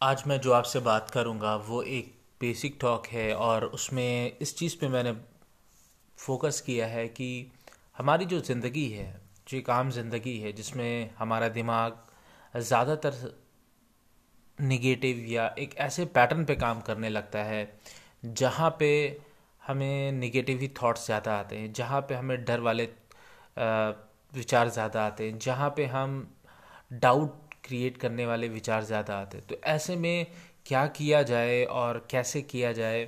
आज 0.00 0.22
मैं 0.26 0.38
जो 0.40 0.52
आपसे 0.52 0.80
बात 0.80 1.10
करूँगा, 1.10 1.54
वो 1.56 1.82
एक 1.82 2.12
बेसिक 2.40 2.76
टॉक 2.80 3.06
है 3.06 3.34
और 3.34 3.64
उसमें 3.64 4.36
इस 4.42 4.56
चीज़ 4.56 4.76
पे 4.80 4.88
मैंने 4.88 5.12
फोकस 6.18 6.60
किया 6.60 6.86
है 6.86 7.06
कि 7.08 7.28
हमारी 7.98 8.24
जो 8.24 8.40
ज़िंदगी 8.40 8.86
है, 8.88 9.06
जो 9.48 9.56
एक 9.58 9.70
आम 9.70 9.90
ज़िंदगी 9.90 10.36
है, 10.38 10.52
जिसमें 10.52 11.10
हमारा 11.18 11.48
दिमाग 11.48 11.96
ज़्यादातर 12.54 13.14
निगेटिव 14.58 15.24
या 15.28 15.46
एक 15.58 15.76
ऐसे 15.78 16.04
पैटर्न 16.04 16.44
पे 16.44 16.56
काम 16.56 16.80
करने 16.80 17.08
लगता 17.08 17.44
है, 17.44 17.78
जहाँ 18.24 18.70
पे 18.78 18.90
हमें 19.62 20.12
निगेटिव 20.12 20.60
ही 20.60 20.68
थॉट्स 20.82 21.06
ज़्यादा 21.06 21.38
आते 21.38 21.56
हैं, 21.56 21.72
जहाँ 21.72 22.00
पे 22.00 22.14
हमें 22.14 22.44
डर 22.44 22.60
वाले 22.60 22.88
विचार 24.32 24.68
ज़्यादा 24.68 25.06
आते 25.06 25.30
हैं, 25.30 25.38
जहाँ 25.38 25.70
पे 25.76 25.86
हम 25.86 26.26
डाउट 26.92 27.45
क्रिएट 27.66 27.96
करने 27.96 28.26
वाले 28.26 28.48
विचार 28.48 28.84
ज़्यादा 28.84 29.16
आते 29.16 29.40
तो 29.40 29.56
ऐसे 29.66 29.96
में 29.96 30.26
क्या 30.66 30.86
किया 30.88 31.22
जाए 31.24 31.64
और 31.64 32.06
कैसे 32.10 32.42
किया 32.44 32.72
जाए 32.72 33.04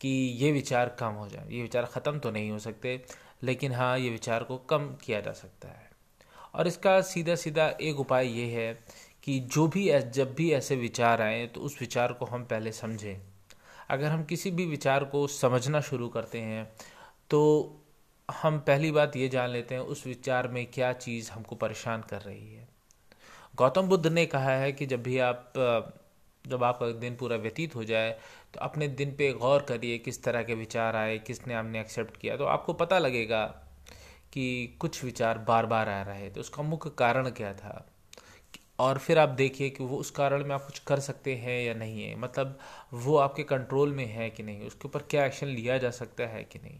कि 0.00 0.08
ये 0.38 0.50
विचार 0.52 0.96
कम 0.98 1.12
हो 1.12 1.28
जाए? 1.28 1.46
ये 1.50 1.62
विचार 1.62 1.84
ख़त्म 1.84 2.18
तो 2.18 2.30
नहीं 2.30 2.50
हो 2.50 2.58
सकते, 2.58 3.00
लेकिन 3.42 3.72
हाँ 3.72 3.98
ये 3.98 4.10
विचार 4.10 4.44
को 4.44 4.56
कम 4.70 4.86
किया 5.04 5.20
जा 5.20 5.32
सकता 5.32 5.68
है। 5.68 5.90
और 6.54 6.66
इसका 6.66 7.00
सीधा 7.02 7.34
सीधा 7.36 7.66
एक 7.80 8.00
उपाय 8.00 8.28
ये 8.28 8.46
है 8.52 8.72
कि 9.24 9.38
जो 9.46 9.66
भी 9.68 9.88
जब 10.12 10.34
भी 10.34 10.50
ऐसे 10.52 10.76
विचार 10.76 11.22
आए 11.22 11.46
तो 11.46 11.60
उस 11.60 11.80
विचार 11.80 12.12
को 12.12 12.26
हम 12.26 12.44
पहले 12.44 12.72
समझें। 12.72 13.20
अगर 13.90 14.06
हम 14.06 14.24
किसी 14.24 14.50
भी 14.50 14.66
विचार 14.66 15.04
को 15.04 15.26
समझना 15.26 15.80
शुरू 15.82 16.08
करते 16.08 16.40
हैं 16.40 16.64
तो 17.30 17.40
हम 18.28 18.58
पहली 18.60 18.90
बात 18.92 19.16
ये 19.16 19.28
जान 19.28 19.50
लेते 19.50 19.74
हैं, 19.74 19.82
उस 19.82 20.06
विचार 20.06 20.48
में 20.48 20.66
क्या 20.66 20.92
चीज़ 20.94 21.30
हमको 21.32 21.56
परेशान 21.56 22.02
कर 22.10 22.20
रही 22.20 22.54
है। 22.54 22.66
गौतम 23.58 23.88
बुद्ध 23.88 24.06
ने 24.06 24.24
कहा 24.26 24.50
है 24.50 24.72
कि 24.72 24.86
जब 24.86 25.02
भी 25.02 25.18
आप, 25.18 25.52
जब 26.44 26.64
आपका 26.64 26.90
दिन 27.00 27.16
पूरा 27.16 27.36
व्यतीत 27.36 27.74
हो 27.76 27.84
जाए 27.84 28.10
तो 28.54 28.60
अपने 28.60 28.88
दिन 28.88 29.14
पे 29.16 29.32
गौर 29.34 29.62
करिए 29.62 29.98
किस 29.98 30.22
तरह 30.22 30.42
के 30.42 30.54
विचार 30.54 30.96
आए, 30.96 31.18
किसने 31.18 31.54
आपने 31.54 31.80
एक्सेप्ट 31.80 32.16
किया। 32.16 32.36
तो 32.36 32.44
आपको 32.46 32.72
पता 32.74 32.98
लगेगा 32.98 33.44
कि 34.32 34.76
कुछ 34.80 35.02
विचार 35.04 35.38
बार 35.38 35.66
बार 35.66 35.88
आ 35.88 36.02
रहे 36.02 36.30
तो 36.30 36.40
उसका 36.40 36.62
मुख्य 36.62 36.90
कारण 36.98 37.30
क्या 37.30 37.52
था? 37.54 37.84
और 38.78 38.98
फिर 38.98 39.18
आप 39.18 39.28
देखिए 39.28 39.70
कि 39.70 39.84
वो 39.84 39.96
उस 39.96 40.10
कारण 40.10 40.44
में 40.44 40.54
आप 40.54 40.64
कुछ 40.64 40.78
कर 40.78 41.00
सकते 41.00 41.34
हैं 41.36 41.60
या 41.62 41.74
नहीं 41.74 42.02
है। 42.02 42.14
मतलब 42.16 42.58
वो 42.94 43.16
आपके 43.16 43.42
कंट्रोल 43.42 43.92
में 43.92 44.04
है 44.06 44.28
कि 44.30 44.42
नहीं? 44.42 44.60
उसके 44.62 44.88
ऊपर 44.88 45.02
क्या 45.10 45.24
एक्शन 45.26 45.46
लिया 45.46 45.78
जा 45.78 45.90
सकता 45.90 46.26
है 46.26 46.42
कि 46.44 46.58
नहीं? 46.58 46.78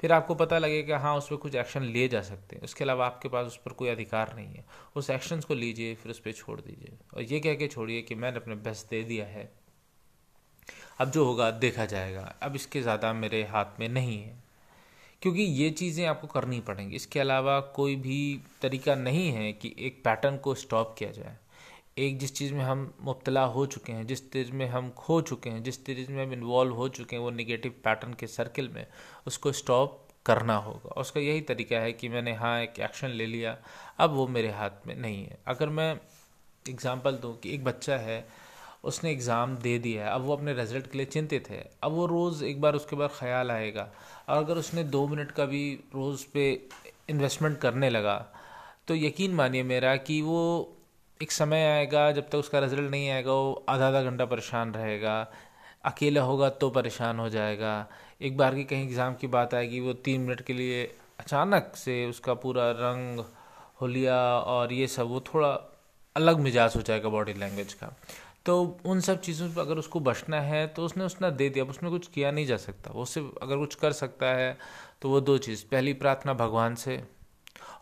फिर 0.00 0.12
आपको 0.12 0.34
पता 0.34 0.58
लगेगा 0.58 0.98
हाँ 0.98 1.16
उस 1.16 1.28
पर 1.28 1.36
कुछ 1.36 1.54
एक्शन 1.54 1.82
लिए 1.82 2.08
जा 2.08 2.22
सकते 2.22 2.56
हैं। 2.56 2.62
उसके 2.62 2.84
अलावा 2.84 3.06
आपके 3.06 3.28
पास 3.28 3.46
उस 3.46 3.56
पर 3.56 3.72
कोई 3.72 3.88
अधिकार 3.88 4.32
नहीं 4.36 4.54
है। 4.54 4.64
उस 4.96 5.10
एक्शन 5.10 5.40
को 5.40 5.54
लीजिए, 5.54 5.94
फिर 5.94 6.12
उस 6.12 6.18
पर 6.18 6.32
छोड़ 6.32 6.60
दीजिए। 6.60 6.98
और 7.14 7.22
ये 7.22 7.40
कह 7.40 7.54
के 7.54 7.68
छोड़िए 7.68 8.02
कि 8.02 8.14
मैंने 8.14 8.36
अपने 8.36 8.54
बेस्ट 8.54 8.90
दे 8.90 9.02
दिया 9.02 9.26
है। 9.26 9.52
अब 10.98 11.10
जो 11.10 11.24
होगा, 11.24 11.50
देखा 11.50 11.84
जाएगा। 11.84 12.34
अब 12.42 12.56
इसके 12.56 12.82
ज़्यादा 12.82 13.12
मेरे 13.12 13.44
हाथ 13.44 13.80
में 13.80 13.88
नहीं 13.88 14.22
है। 14.22 14.44
क्योंकि 15.22 15.42
ये 15.42 15.70
चीज़ें 15.70 16.06
आपको 16.06 16.26
करनी 16.26 16.60
पड़ेंगी। 16.60 16.96
इसके 16.96 17.20
अलावा 17.20 17.60
कोई 17.60 17.96
भी 17.96 18.40
तरीका 18.62 18.94
नहीं 18.94 19.32
है 19.32 19.52
कि 19.52 19.74
एक 19.78 20.02
पैटर्न 20.04 20.36
को 20.36 20.54
स्टॉप 20.54 20.96
किया 20.98 21.10
जाए। 21.10 21.38
एक 21.96 22.18
जिस 22.18 22.34
चीज़ 22.34 22.52
में 22.54 22.62
हम 22.64 22.92
मुबतला 23.00 23.42
हो 23.44 23.64
चुके 23.66 23.92
हैं, 23.92 24.06
जिस 24.06 24.30
चीज़ 24.32 24.50
में 24.52 24.66
हम 24.68 24.90
खो 24.90 25.20
चुके 25.20 25.50
हैं, 25.50 25.62
जिस 25.62 25.84
चीज़ 25.86 26.10
में 26.12 26.24
हम 26.24 26.32
इन्वॉल्व 26.32 26.74
हो 26.74 26.88
चुके 26.88 27.16
हैं, 27.16 27.22
वो 27.22 27.30
निगेटिव 27.30 27.74
पैटर्न 27.84 28.14
के 28.14 28.26
सर्किल 28.26 28.68
में, 28.68 28.86
उसको 29.26 29.52
स्टॉप 29.52 30.00
करना 30.26 30.56
होगा। 30.56 31.00
उसका 31.00 31.20
यही 31.20 31.40
तरीका 31.40 31.78
है 31.78 31.92
कि 31.92 32.08
मैंने 32.08 32.32
हाँ 32.34 32.60
एक 32.62 32.80
एक्शन 32.80 33.08
ले 33.08 33.26
लिया, 33.26 33.56
अब 33.98 34.10
वो 34.10 34.26
मेरे 34.28 34.50
हाथ 34.50 34.86
में 34.86 34.94
नहीं 34.96 35.24
है। 35.24 35.38
अगर 35.46 35.68
मैं 35.68 35.92
एग्ज़ाम्पल 36.66 37.12
दूँ 37.12 37.36
कि 37.38 37.54
एक 37.54 37.64
बच्चा 37.64 37.96
है, 37.96 38.26
उसने 38.84 39.10
एग्ज़ाम 39.12 39.56
दे 39.56 39.78
दिया 39.78 40.04
है, 40.04 40.10
अब 40.10 40.20
वो 40.20 40.36
अपने 40.36 40.52
रिज़ल्ट 40.52 40.86
के 40.86 40.98
लिए 40.98 41.06
चिंतित 41.06 41.50
है, 41.50 41.70
अब 41.82 41.92
वो 41.92 42.06
रोज़ 42.06 42.44
एक 42.44 42.60
बार 42.60 42.74
उसके 42.74 42.96
बाद 42.96 43.10
ख्याल 43.10 43.50
आएगा, 43.50 43.90
और 44.28 44.36
अगर 44.36 44.58
उसने 44.58 44.84
दो 44.84 45.06
मिनट 45.08 45.30
का 45.30 45.44
भी 45.44 45.72
रोज़ 45.94 46.26
पे 46.34 46.52
इन्वेस्टमेंट 47.10 47.58
करने 47.58 47.90
लगा 47.90 48.16
तो 48.88 48.94
यकीन 48.94 49.34
मानिए 49.34 49.62
मेरा 49.62 49.96
कि 49.96 50.20
वो 50.22 50.73
एक 51.20 51.32
समय 51.32 51.64
आएगा, 51.64 52.10
जब 52.12 52.28
तक 52.28 52.34
उसका 52.34 52.58
रिज़ल्ट 52.58 52.90
नहीं 52.90 53.08
आएगा, 53.10 53.32
वो 53.32 53.64
आधा 53.68 53.86
आधा 53.88 54.02
घंटा 54.02 54.24
परेशान 54.26 54.72
रहेगा। 54.74 55.20
अकेला 55.84 56.22
होगा 56.22 56.48
तो 56.50 56.70
परेशान 56.70 57.18
हो 57.18 57.28
जाएगा। 57.28 57.86
एक 58.22 58.36
बार 58.36 58.54
की 58.54 58.64
कहीं 58.64 58.84
एग्ज़ाम 58.84 59.14
की 59.14 59.26
बात 59.28 59.54
आएगी, 59.54 59.80
वो 59.80 59.92
तीन 59.92 60.20
मिनट 60.20 60.40
के 60.40 60.52
लिए 60.52 60.82
अचानक 61.20 61.72
से 61.76 62.04
उसका 62.06 62.34
पूरा 62.36 62.70
रंग, 62.70 63.24
होलिया 63.80 64.18
और 64.38 64.72
ये 64.72 64.86
सब, 64.88 65.06
वो 65.06 65.20
थोड़ा 65.34 65.48
अलग 66.16 66.38
मिजाज 66.40 66.76
हो 66.76 66.82
जाएगा 66.82 67.08
बॉडी 67.08 67.32
लैंग्वेज 67.34 67.72
का। 67.74 67.92
तो 68.46 68.80
उन 68.86 69.00
सब 69.00 69.20
चीज़ों 69.20 69.48
पर 69.50 69.60
अगर 69.60 69.78
उसको 69.78 70.00
बचना 70.02 70.40
है 70.40 70.66
तो 70.66 70.84
उसने 70.84 71.04
उसने 71.04 71.30
दे 71.32 71.48
दिया। 71.48 71.64
उसमें 71.64 71.90
कुछ 71.92 72.06
किया 72.06 72.30
नहीं 72.30 72.46
जा 72.46 72.56
सकता। 72.58 72.90
वो 72.94 73.04
सिर्फ़ 73.04 73.38
अगर 73.42 73.56
कुछ 73.56 73.74
कर 73.74 73.92
सकता 73.94 74.34
है 74.36 74.56
तो 75.02 75.08
वो 75.08 75.20
दो 75.20 75.36
चीज़। 75.38 75.64
पहली 75.64 75.92
प्रार्थना 75.94 76.34
भगवान 76.34 76.74
से 76.74 77.02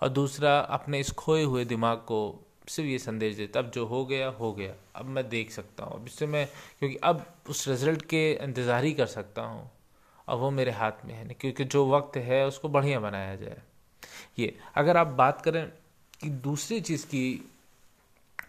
और 0.03 0.09
दूसरा 0.11 0.59
अपने 0.59 1.01
इस 1.01 1.11
खोए 1.15 1.43
हुए 1.43 1.65
दिमाग 1.67 1.99
को 2.07 2.23
सिर्फ़ 2.69 2.89
ये 2.89 2.99
संदेश 2.99 3.37
देता, 3.37 3.61
अब 3.61 3.71
जो 3.71 3.85
हो 3.87 4.05
गया 4.07 4.29
हो 4.31 4.53
गया, 4.53 4.75
अब 4.97 5.07
मैं 5.07 5.29
देख 5.29 5.51
सकता 5.51 5.85
हूँ, 5.85 6.01
अब 6.01 6.07
इससे 6.07 6.27
मैं, 6.27 6.47
क्योंकि 6.79 6.97
अब 6.97 7.25
उस 7.51 7.67
रिज़ल्ट 7.69 8.03
के 8.05 8.31
इंतज़ार 8.35 8.85
ही 8.85 8.93
कर 8.93 9.07
सकता 9.09 9.43
हूँ, 9.43 9.71
अब 10.29 10.39
वो 10.39 10.51
मेरे 10.51 10.71
हाथ 10.73 11.05
में 11.05 11.15
है, 11.15 11.25
क्योंकि 11.31 11.65
जो 11.65 11.89
वक्त 11.91 12.17
है 12.19 12.47
उसको 12.47 12.69
बढ़िया 12.69 13.01
बनाया 13.01 13.35
जाए। 13.37 13.61
ये, 14.39 14.55
अगर 14.75 14.97
आप 14.97 15.07
बात 15.19 15.41
करें 15.41 15.67
कि 16.21 16.29
दूसरी 16.31 16.81
चीज़ 16.81 17.07
की, 17.07 17.33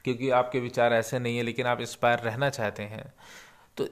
क्योंकि 0.03 0.29
आपके 0.31 0.59
विचार 0.59 0.93
ऐसे 0.93 1.19
नहीं 1.19 1.37
है, 1.37 1.43
लेकिन 1.43 1.65
आप 1.65 1.81
इंस्पायर 1.81 2.19
रहना 2.19 2.49
चाहते 2.49 2.83
हैं 2.83 3.13
तो 3.77 3.87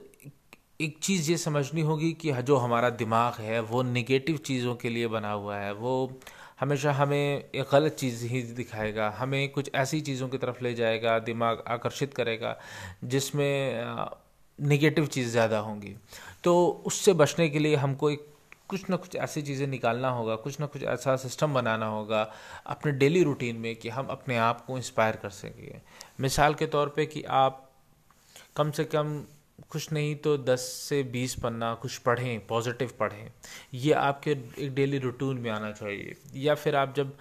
एक 0.80 0.98
चीज़ 0.98 1.30
ये 1.30 1.36
समझनी 1.36 1.80
होगी 1.80 2.12
कि 2.12 2.32
जो 2.42 2.56
हमारा 2.56 2.90
दिमाग 2.92 3.34
है, 3.34 3.60
वो 3.60 3.82
निगेटिव 3.82 4.36
चीज़ों 4.36 4.74
के 4.76 4.88
लिए 4.88 5.06
बना 5.08 5.32
हुआ 5.32 5.56
है, 5.56 5.72
वो 5.72 6.20
हमेशा 6.60 6.92
हमें 6.92 7.50
एक 7.54 7.66
गलत 7.72 7.94
चीज़ 7.94 8.24
ही 8.26 8.42
दिखाएगा, 8.42 9.08
हमें 9.18 9.48
कुछ 9.48 9.70
ऐसी 9.74 10.00
चीज़ों 10.00 10.28
की 10.28 10.38
तरफ़ 10.38 10.62
ले 10.64 10.74
जाएगा, 10.74 11.18
दिमाग 11.18 11.62
आकर्षित 11.68 12.14
करेगा, 12.14 12.56
जिसमें 13.04 13.84
निगेटिव 14.58 15.06
चीज़ 15.06 15.30
ज़्यादा 15.30 15.58
होंगी। 15.58 15.94
तो 16.44 16.82
उससे 16.86 17.12
बचने 17.12 17.48
के 17.48 17.58
लिए 17.58 17.76
हमको 17.76 18.10
एक, 18.10 18.26
कुछ 18.68 18.90
ना 18.90 18.96
कुछ 18.96 19.16
ऐसी 19.16 19.42
चीज़ें 19.42 19.66
निकालना 19.66 20.08
होगा, 20.08 20.36
कुछ 20.36 20.60
ना 20.60 20.66
कुछ 20.66 20.82
ऐसा 20.82 21.16
सिस्टम 21.16 21.54
बनाना 21.54 21.86
होगा, 21.86 22.22
अपने 22.66 22.92
डेली 22.92 23.22
रूटीन 23.22 23.56
में 23.56 23.74
कि 23.76 23.88
हम 23.88 24.06
अपने 24.06 24.36
आप 24.36 24.64
को 24.66 24.76
इंस्पायर 24.76 25.16
कर 25.16 25.30
सकें। 25.30 25.80
मिसाल 26.20 26.54
के 26.54 26.66
तौर 26.66 26.92
पे 26.96 27.06
कि 27.06 27.22
आप 27.22 27.68
कम 28.56 28.70
से 28.70 28.84
कम 28.84 29.22
कुछ 29.70 29.92
नहीं 29.92 30.14
तो 30.16 30.36
दस 30.38 30.60
से 30.88 31.02
बीस 31.02 31.34
पन्ना 31.34 31.72
कुछ 31.74 31.96
पढ़ें 31.98 32.46
पॉजिटिव 32.46 32.90
पढ़ें। 33.00 33.30
ये 33.74 33.92
आपके 33.92 34.30
एक 34.58 34.74
डेली 34.74 34.98
रूटीन 34.98 35.38
में 35.38 35.50
आना 35.50 35.70
चाहिए। 35.72 36.16
या 36.36 36.54
फिर 36.54 36.76
आप 36.76 36.94
जब 36.96 37.16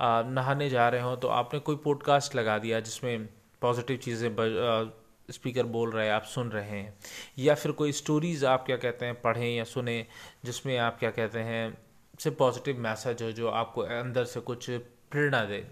नहाने 0.00 0.68
जा 0.70 0.88
रहे 0.88 1.00
हो 1.00 1.16
तो 1.16 1.28
आपने 1.28 1.60
कोई 1.60 1.76
पॉडकास्ट 1.76 2.34
लगा 2.36 2.58
दिया 2.58 2.80
जिसमें 2.80 3.26
पॉजिटिव 3.62 3.96
चीज़ें 3.96 4.30
स्पीकर 5.28 5.66
बोल 5.66 5.90
रहे 5.90 6.06
हैं, 6.06 6.12
आप 6.12 6.24
सुन 6.24 6.48
रहे 6.48 6.68
हैं। 6.70 6.94
या 7.38 7.54
फिर 7.54 7.72
कोई 7.72 7.92
स्टोरीज़ 7.92 8.44
आप 8.46 8.66
क्या 8.66 8.76
कहते 8.76 9.06
हैं, 9.06 9.20
पढ़ें 9.20 9.56
या 9.56 9.64
सुने, 9.64 10.06
जिसमें 10.44 10.76
आप 10.78 10.98
क्या 10.98 11.10
कहते 11.10 11.38
हैं 11.38 11.76
से 12.20 12.30
पॉजिटिव 12.32 12.78
मैसेज 12.80 13.22
हो 13.22 13.30
जो 13.32 13.48
आपको 13.48 13.80
अंदर 13.80 14.24
से 14.24 14.40
कुछ 14.40 14.70
प्रेरणा 14.70 15.44
दे। 15.44 15.66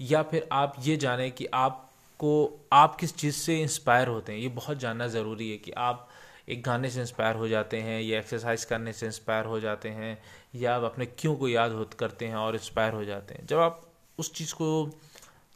या 0.00 0.22
फिर 0.22 0.48
आप 0.52 0.74
ये 0.80 0.96
जानें 0.96 1.30
कि 1.32 1.46
आप 1.46 1.84
को 2.18 2.30
आप 2.72 2.96
किस 2.96 3.16
चीज़ 3.16 3.34
से 3.36 3.60
इंस्पायर 3.62 4.08
होते 4.08 4.32
हैं? 4.32 4.38
ये 4.38 4.48
बहुत 4.50 4.78
जानना 4.78 5.06
ज़रूरी 5.08 5.50
है 5.50 5.56
कि 5.56 5.72
आप 5.78 6.08
एक 6.48 6.62
गाने 6.62 6.90
से 6.90 7.00
इंस्पायर 7.00 7.36
हो 7.36 7.48
जाते 7.48 7.76
हैं, 7.76 8.00
या 8.02 8.18
एक्सरसाइज 8.18 8.64
करने 8.64 8.92
से 8.92 9.06
इंस्पायर 9.06 9.46
हो 9.46 9.60
जाते 9.60 9.88
हैं, 9.90 10.18
या 10.54 10.74
आप 10.76 10.82
अपने 10.82 11.06
क्यों 11.08 11.34
को 11.36 11.48
याद 11.48 11.72
हो 11.72 11.84
करते 11.98 12.26
हैं 12.26 12.36
और 12.36 12.54
इंस्पायर 12.54 12.94
हो 12.94 13.04
जाते 13.04 13.34
हैं। 13.34 13.46
जब 13.46 13.58
आप 13.58 13.82
उस 14.18 14.32
चीज़ 14.34 14.54
को 14.54 14.90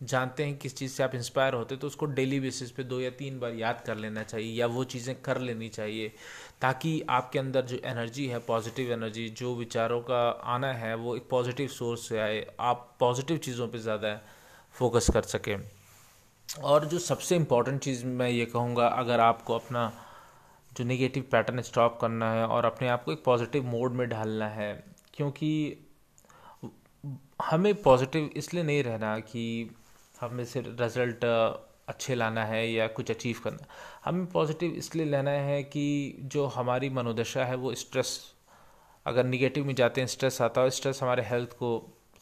जानते 0.02 0.44
हैं, 0.44 0.56
किस 0.58 0.76
चीज़ 0.76 0.92
से 0.92 1.02
आप 1.02 1.14
इंस्पायर 1.14 1.54
होते 1.54 1.74
हैं 1.74 1.80
तो 1.80 1.86
उसको 1.86 2.06
डेली 2.08 2.38
बेसिस 2.40 2.70
पे 2.70 2.84
दो 2.84 3.00
या 3.00 3.10
तीन 3.18 3.38
बार 3.40 3.52
याद 3.54 3.82
कर 3.86 3.96
लेना 3.96 4.22
चाहिए, 4.22 4.52
या 4.52 4.66
वो 4.68 4.84
चीज़ें 4.86 5.14
कर 5.22 5.38
लेनी 5.40 5.68
चाहिए, 5.68 6.08
ताकि 6.60 7.00
आपके 7.10 7.38
अंदर 7.38 7.62
जो 7.62 7.78
एनर्जी 7.84 8.26
है 8.26 8.38
पॉजिटिव 8.38 8.92
एनर्जी 8.92 9.28
जो 9.30 9.54
विचारों 9.56 10.00
का 10.02 10.28
आना 10.54 10.72
है, 10.74 10.94
वो 10.94 11.16
एक 11.16 11.28
पॉजिटिव 11.30 11.68
सोर्स 11.70 12.08
से 12.08 12.18
आए। 12.18 12.46
आप 12.60 12.96
पॉजिटिव 13.00 13.38
चीज़ों 13.38 13.68
पे 13.68 13.78
ज़्यादा 13.78 14.20
फोकस 14.74 15.10
कर 15.10 15.22
सकें। 15.22 15.56
और 16.52 16.84
जो 16.84 16.98
सबसे 16.98 17.36
इंपॉर्टेंट 17.36 17.80
चीज़ 17.80 18.04
मैं 18.06 18.28
ये 18.28 18.44
कहूँगा, 18.46 18.86
अगर 18.86 19.20
आपको 19.20 19.54
अपना 19.54 19.92
जो 20.72 20.84
नेगेटिव 20.84 21.24
पैटर्न 21.32 21.60
स्टॉप 21.62 21.98
करना 22.00 22.32
है 22.32 22.46
और 22.46 22.64
अपने 22.64 22.88
आप 22.88 23.04
को 23.04 23.12
एक 23.12 23.22
पॉजिटिव 23.24 23.64
मोड 23.66 23.92
में 23.92 24.08
ढालना 24.08 24.46
है, 24.48 24.72
क्योंकि 25.14 25.78
हमें 27.42 27.74
पॉजिटिव 27.82 28.30
इसलिए 28.36 28.62
नहीं 28.62 28.82
रहना 28.82 29.18
कि 29.20 29.70
हमें 30.20 30.44
से 30.44 30.60
रिज़ल्ट 30.60 31.24
अच्छे 31.88 32.14
लाना 32.14 32.44
है 32.44 32.66
या 32.72 32.86
कुछ 32.88 33.10
अचीव 33.10 33.40
करना। 33.44 33.66
हमें 34.04 34.26
पॉजिटिव 34.26 34.72
इसलिए 34.72 35.06
लेना 35.06 35.30
है 35.30 35.62
कि 35.62 36.18
जो 36.24 36.46
हमारी 36.46 36.90
मनोदशा 36.90 37.44
है 37.44 37.54
वो 37.56 37.74
स्ट्रेस 37.74 38.20
अगर 39.06 39.24
निगेटिव 39.24 39.64
में 39.66 39.74
जाते 39.74 40.00
हैं 40.00 40.08
स्ट्रेस 40.08 40.40
आता 40.42 40.60
है 40.60 40.70
स्ट्रेस 40.70 41.02
हमारे 41.02 41.22
हेल्थ 41.22 41.52
को 41.52 41.72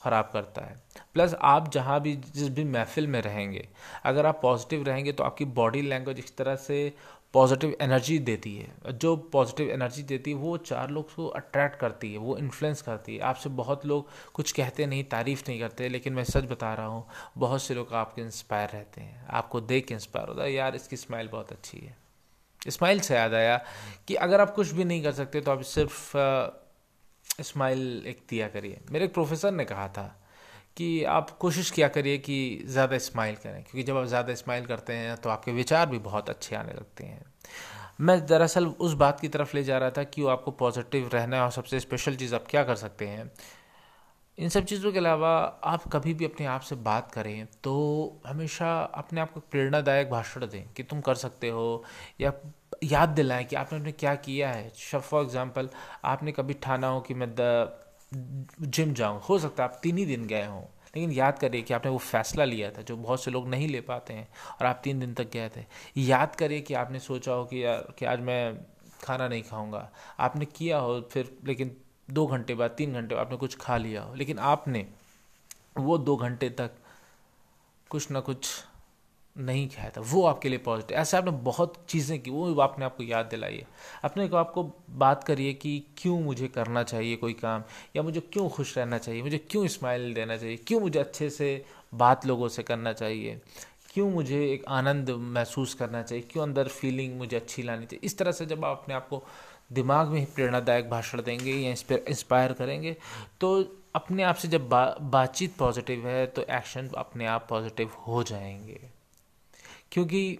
ख़राब 0.02 0.30
करता 0.32 0.64
है। 0.64 0.76
प्लस 1.14 1.34
आप 1.34 1.70
जहाँ 1.72 2.00
भी, 2.00 2.14
जिस 2.16 2.48
भी 2.48 2.64
महफिल 2.64 3.06
में 3.06 3.20
रहेंगे, 3.22 3.68
अगर 4.04 4.26
आप 4.26 4.40
पॉजिटिव 4.42 4.84
रहेंगे 4.84 5.12
तो 5.12 5.24
आपकी 5.24 5.44
बॉडी 5.44 5.82
लैंग्वेज 5.82 6.18
इस 6.18 6.36
तरह 6.36 6.56
से 6.56 6.92
पॉजिटिव 7.34 7.76
एनर्जी 7.80 8.18
देती 8.18 8.56
है। 8.56 8.92
जो 8.92 9.14
पॉजिटिव 9.16 9.70
एनर्जी 9.70 10.02
देती 10.02 10.30
है, 10.30 10.36
वो 10.36 10.56
चार 10.56 10.90
लोग 10.90 11.14
को 11.14 11.26
अट्रैक्ट 11.26 11.78
करती 11.78 12.12
है, 12.12 12.18
वो 12.18 12.36
इन्फ्लुएंस 12.36 12.82
करती 12.82 13.14
है। 13.16 13.20
आपसे 13.20 13.48
बहुत 13.50 13.86
लोग 13.86 14.08
कुछ 14.34 14.52
कहते 14.52 14.86
नहीं, 14.86 15.04
तारीफ़ 15.04 15.42
नहीं 15.48 15.60
करते, 15.60 15.88
लेकिन 15.88 16.12
मैं 16.12 16.24
सच 16.24 16.44
बता 16.44 16.74
रहा 16.74 16.86
हूँ, 16.86 17.06
बहुत 17.38 17.62
से 17.62 17.74
लोग 17.74 17.92
आपके 17.94 18.22
इंस्पायर 18.22 18.68
रहते 18.68 19.00
हैं। 19.00 19.26
आपको 19.28 19.60
देख 19.60 19.86
के 19.86 19.94
इंस्पायर 19.94 20.28
होता 20.28 20.42
है, 20.42 20.52
यार 20.52 20.74
इसकी 20.74 20.96
स्माइल 20.96 21.28
बहुत 21.28 21.52
अच्छी 21.52 21.78
है। 21.78 21.96
स्माइल 22.68 23.00
से 23.00 23.14
याद 23.14 23.34
आया 23.34 23.56
कि 24.08 24.14
अगर 24.14 24.40
आप 24.40 24.54
कुछ 24.54 24.70
भी 24.70 24.84
नहीं 24.84 25.02
कर 25.02 25.12
सकते 25.12 25.40
तो 25.40 25.50
आप 25.50 25.62
सिर्फ़ 25.62 26.16
स्माइल 27.42 28.04
एक 28.06 28.22
दिया 28.30 28.48
करिए। 28.48 28.80
मेरे 28.92 29.04
एक 29.04 29.12
प्रोफेसर 29.14 29.52
ने 29.52 29.64
कहा 29.64 29.88
था 29.88 30.04
कि 30.76 31.02
आप 31.04 31.30
कोशिश 31.38 31.70
किया 31.70 31.88
करिए 31.88 32.18
कि 32.18 32.64
ज़्यादा 32.66 32.98
स्माइल 33.00 33.34
करें, 33.34 33.62
क्योंकि 33.62 33.82
जब 33.82 33.96
आप 33.96 34.06
ज़्यादा 34.06 34.34
स्माइल 34.34 34.66
करते 34.66 34.92
हैं 34.92 35.16
तो 35.16 35.30
आपके 35.30 35.52
विचार 35.52 35.86
भी 35.86 35.98
बहुत 36.00 36.30
अच्छे 36.30 36.56
आने 36.56 36.72
लगते 36.72 37.04
हैं। 37.04 37.24
मैं 38.00 38.18
दरअसल 38.26 38.66
उस 38.66 38.92
बात 38.94 39.20
की 39.20 39.28
तरफ़ 39.28 39.56
ले 39.56 39.62
जा 39.64 39.78
रहा 39.78 39.90
था 39.90 40.02
कि 40.04 40.22
वो 40.22 40.28
आपको 40.28 40.50
पॉजिटिव 40.50 41.08
रहना 41.12 41.36
है 41.36 41.42
और 41.42 41.50
सबसे 41.50 41.80
स्पेशल 41.80 42.16
चीज़ 42.16 42.34
आप 42.34 42.46
क्या 42.50 42.62
कर 42.64 42.76
सकते 42.76 43.06
हैं। 43.06 43.30
इन 44.38 44.48
सब 44.48 44.64
चीज़ों 44.64 44.90
के 44.92 44.98
अलावा 44.98 45.30
आप 45.64 45.82
कभी 45.92 46.12
भी 46.14 46.24
अपने 46.24 46.46
आप 46.46 46.60
से 46.60 46.74
बात 46.76 47.10
करें 47.12 47.46
तो 47.64 47.72
हमेशा 48.26 48.70
अपने 48.82 49.20
आप 49.20 49.32
को 49.32 49.40
प्रेरणादायक 49.50 50.10
भाषण 50.10 50.46
दें 50.46 50.72
कि 50.74 50.82
तुम 50.82 51.00
कर 51.00 51.14
सकते 51.14 51.48
हो 51.48 51.82
या 52.20 52.32
याद 52.84 53.08
दिलाएँ 53.10 53.44
कि 53.44 53.56
आपने 53.56 53.78
अपने 53.78 53.92
क्या 53.92 54.14
किया 54.16 54.50
है। 54.50 54.70
फॉर 55.00 55.22
एग्ज़ाम्पल 55.22 55.68
आपने 56.04 56.32
कभी 56.32 56.54
ठाना 56.62 56.88
हो 56.88 57.00
कि 57.00 57.14
मैं 57.14 57.28
जिम 58.12 58.92
जाऊँ। 58.94 59.20
हो 59.20 59.38
सकता 59.38 59.62
है 59.62 59.68
आप 59.68 59.78
तीन 59.82 59.98
ही 59.98 60.06
दिन 60.06 60.26
गए 60.26 60.44
हों, 60.44 60.62
लेकिन 60.94 61.10
याद 61.12 61.38
करिए 61.38 61.62
कि 61.62 61.74
आपने 61.74 61.90
वो 61.90 61.98
फैसला 61.98 62.44
लिया 62.44 62.70
था 62.70 62.82
जो 62.82 62.96
बहुत 62.96 63.24
से 63.24 63.30
लोग 63.30 63.48
नहीं 63.48 63.68
ले 63.68 63.80
पाते 63.82 64.14
हैं 64.14 64.28
और 64.52 64.66
आप 64.66 64.80
तीन 64.84 65.00
दिन 65.00 65.14
तक 65.14 65.30
गए 65.32 65.48
थे। 65.56 65.64
याद 65.98 66.34
करिए 66.36 66.60
कि 66.60 66.74
आपने 66.76 66.98
सोचा 67.00 67.32
हो 67.32 67.44
कि 67.44 67.64
यार 67.64 67.92
कि 67.98 68.06
आज 68.06 68.20
मैं 68.22 68.58
खाना 69.02 69.28
नहीं 69.28 69.42
खाऊँगा। 69.42 69.88
आपने 70.20 70.44
किया 70.46 70.78
हो 70.78 71.00
फिर, 71.12 71.36
लेकिन 71.44 71.76
दो 72.10 72.26
घंटे 72.26 72.54
बाद, 72.54 72.70
तीन 72.70 72.92
घंटे 72.92 73.14
बाद 73.14 73.24
आपने 73.26 73.36
कुछ 73.36 73.56
खा 73.56 73.76
लिया 73.76 74.02
हो, 74.02 74.14
लेकिन 74.14 74.38
आपने 74.38 74.86
वो 75.78 75.98
दो 75.98 76.16
घंटे 76.16 76.48
तक 76.50 76.70
कुछ 77.90 78.10
ना 78.10 78.20
कुछ 78.20 78.48
नहीं 79.36 79.68
खाया 79.68 79.90
था, 79.90 80.00
वो 80.02 80.24
आपके 80.26 80.48
लिए 80.48 80.58
पॉजिटिव 80.58 80.96
ऐसे 80.98 81.16
आपने 81.16 81.30
बहुत 81.30 81.74
चीज़ें 81.88 82.18
की, 82.22 82.30
वो 82.30 82.60
आपने 82.60 82.84
आपको 82.84 83.02
याद 83.02 83.26
दिलाई 83.26 83.56
है 83.56 83.66
अपने 84.04 84.26
को 84.28 84.36
आपको 84.36 84.62
बात 84.98 85.24
करिए 85.24 85.52
कि 85.54 85.82
क्यों 85.98 86.18
मुझे 86.20 86.48
करना 86.48 86.82
चाहिए 86.82 87.16
कोई 87.16 87.32
काम, 87.32 87.62
या 87.96 88.02
मुझे 88.02 88.20
क्यों 88.22 88.48
खुश 88.48 88.76
रहना 88.78 88.98
चाहिए, 88.98 89.22
मुझे 89.22 89.38
क्यों 89.50 89.66
स्माइल 89.68 90.12
देना 90.14 90.36
चाहिए, 90.36 90.56
क्यों 90.56 90.80
मुझे 90.80 90.98
अच्छे 90.98 91.30
से 91.30 91.64
बात 91.94 92.26
लोगों 92.26 92.48
से 92.48 92.62
करना 92.62 92.92
चाहिए, 92.92 93.40
क्यों 93.94 94.10
मुझे 94.10 94.44
एक 94.52 94.64
आनंद 94.68 95.10
महसूस 95.10 95.74
करना 95.74 96.02
चाहिए, 96.02 96.24
क्यों 96.30 96.42
अंदर 96.44 96.68
फीलिंग 96.68 97.16
मुझे 97.18 97.36
अच्छी 97.36 97.62
लानी 97.62 97.86
चाहिए। 97.86 98.06
इस 98.06 98.18
तरह 98.18 98.32
से 98.32 98.46
जब 98.46 98.64
आप 98.64 98.78
अपने 98.82 98.94
आप 98.94 99.08
को 99.08 99.22
दिमाग 99.70 100.08
में 100.08 100.18
ही 100.20 100.24
प्रेरणादायक 100.26 100.90
भाषण 100.90 101.22
देंगे 101.22 101.52
या 101.52 101.70
इंस्पायर 102.08 102.52
करेंगे। 102.52 102.96
तो 103.40 103.62
अपने 103.94 104.22
आप 104.22 104.34
से 104.34 104.48
जब 104.48 104.68
बा, 104.68 104.84
बातचीत 105.00 105.56
पॉजिटिव 105.56 106.06
है 106.08 106.26
तो 106.26 106.42
एक्शन 106.42 106.88
अपने 106.96 107.26
आप 107.26 107.46
पॉजिटिव 107.50 107.90
हो 108.06 108.22
जाएँगे। 108.22 108.80
क्योंकि 109.92 110.38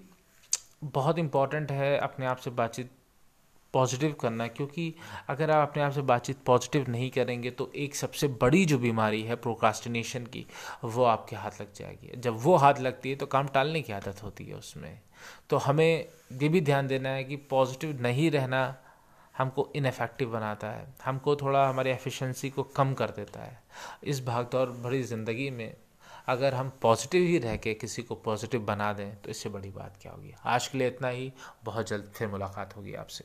बहुत 0.85 1.19
इंपॉर्टेंट 1.19 1.71
है 1.73 1.97
अपने 1.99 2.27
आप 2.27 2.37
से 2.37 2.50
बातचीत 2.50 2.91
पॉजिटिव 3.75 4.12
करना, 4.12 4.47
क्योंकि 4.47 4.94
अगर 5.29 5.50
आप 5.50 5.69
अपने 5.69 5.82
आप 5.82 5.93
से 5.93 6.03
बातचीत 6.03 6.37
पॉजिटिव 6.47 6.88
नहीं 6.88 7.11
करेंगे 7.11 7.50
तो 7.50 7.71
एक 7.77 7.94
सबसे 7.94 8.29
बड़ी 8.41 8.65
जो 8.65 8.79
बीमारी 8.79 9.23
है 9.23 9.37
प्रोकास्टिनेशन 9.37 10.25
की, 10.25 10.44
वो 10.85 11.05
आपके 11.05 11.37
हाथ 11.37 11.61
लग 11.61 11.73
जाएगी। 11.75 12.17
जब 12.17 12.37
वो 12.37 12.56
हाथ 12.56 12.81
लगती 12.81 13.11
है 13.11 13.17
तो 13.17 13.27
काम 13.27 13.49
टालने 13.49 13.82
की 13.82 13.93
आदत 13.93 14.23
होती 14.23 14.44
है 14.44 14.55
उसमें। 14.55 15.00
तो 15.50 15.56
हमें 15.56 16.09
ये 16.32 16.49
भी 16.49 16.61
ध्यान 16.61 16.87
देना 16.87 17.09
है 17.09 17.25
कि 17.25 17.37
पॉजिटिव 17.37 18.00
नहीं 18.03 18.31
रहना 18.31 18.77
हमको 19.41 19.69
इनफेक्टिव 19.77 20.31
बनाता 20.31 20.71
है। 20.71 20.87
हमको 21.05 21.35
थोड़ा 21.37 21.69
हमारी 21.69 21.91
एफिशिएंसी 21.91 22.51
को 22.51 22.63
कम 22.77 22.93
कर 22.95 23.11
देता 23.11 23.43
है। 23.43 23.63
इस 24.05 24.25
भागदौड़ 24.27 24.69
भरी 24.69 25.03
ज़िंदगी 25.03 25.51
में 25.51 25.75
अगर 26.29 26.55
हम 26.55 26.73
पॉजिटिव 26.83 27.23
ही 27.23 27.39
रह 27.39 27.57
के 27.57 27.75
किसी 27.75 28.03
को 28.03 28.15
पॉजिटिव 28.15 28.61
बना 28.61 28.93
दें 28.93 29.17
तो 29.17 29.31
इससे 29.31 29.49
बड़ी 29.49 29.71
बात 29.71 29.99
क्या 30.03 30.13
होगी? 30.13 30.35
आज 30.45 30.67
के 30.69 30.79
लिए 30.79 30.89
इतना 30.89 31.09
ही। 31.09 31.33
बहुत 31.65 31.89
जल्द 31.89 32.13
फिर 32.15 32.29
मुलाकात 32.29 32.77
होगी 32.77 32.95
आपसे। 32.95 33.25